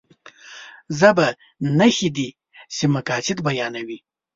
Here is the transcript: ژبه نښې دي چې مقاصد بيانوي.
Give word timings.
ژبه 0.99 1.27
نښې 1.77 2.09
دي 2.15 2.29
چې 2.75 2.83
مقاصد 2.95 3.37
بيانوي. 3.45 3.99